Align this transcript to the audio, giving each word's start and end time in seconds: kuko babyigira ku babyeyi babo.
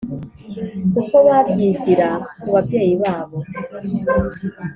kuko 0.93 1.15
babyigira 1.27 2.09
ku 2.39 2.47
babyeyi 2.53 2.95
babo. 3.03 3.37